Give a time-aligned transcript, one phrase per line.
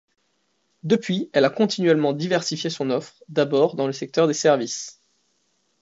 [0.81, 4.99] Depuis, elle a continuellement diversifié son offre, d'abord dans le secteur des services.